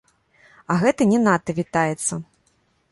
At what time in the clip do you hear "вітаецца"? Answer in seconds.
1.61-2.13